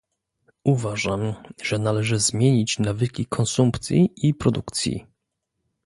[0.63, 5.05] Uważam, że należy zmienić nawyki konsumpcji i produkcji